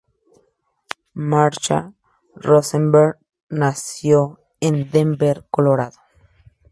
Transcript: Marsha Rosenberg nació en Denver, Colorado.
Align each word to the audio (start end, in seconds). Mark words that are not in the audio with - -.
Marsha 1.13 1.93
Rosenberg 2.35 3.17
nació 3.49 4.39
en 4.59 4.89
Denver, 4.89 5.45
Colorado. 5.51 5.99